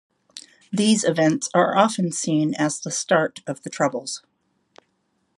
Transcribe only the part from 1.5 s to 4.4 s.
are often seen as the start of the Troubles.